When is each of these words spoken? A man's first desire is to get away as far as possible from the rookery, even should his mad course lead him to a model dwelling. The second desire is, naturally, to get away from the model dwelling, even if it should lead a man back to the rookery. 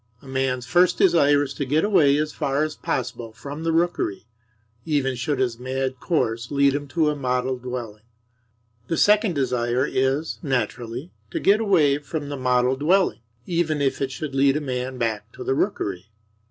A 0.23 0.27
man's 0.27 0.65
first 0.65 0.97
desire 0.97 1.43
is 1.43 1.53
to 1.53 1.63
get 1.63 1.83
away 1.83 2.17
as 2.17 2.33
far 2.33 2.63
as 2.63 2.75
possible 2.75 3.33
from 3.33 3.61
the 3.63 3.71
rookery, 3.71 4.25
even 4.83 5.13
should 5.13 5.37
his 5.37 5.59
mad 5.59 5.99
course 5.99 6.49
lead 6.49 6.73
him 6.73 6.87
to 6.87 7.11
a 7.11 7.15
model 7.15 7.55
dwelling. 7.59 8.01
The 8.87 8.97
second 8.97 9.35
desire 9.35 9.85
is, 9.85 10.39
naturally, 10.41 11.11
to 11.29 11.39
get 11.39 11.59
away 11.59 11.99
from 11.99 12.29
the 12.29 12.35
model 12.37 12.75
dwelling, 12.75 13.19
even 13.45 13.79
if 13.79 14.01
it 14.01 14.11
should 14.11 14.33
lead 14.33 14.57
a 14.57 14.59
man 14.61 14.97
back 14.97 15.31
to 15.33 15.43
the 15.43 15.53
rookery. 15.53 16.07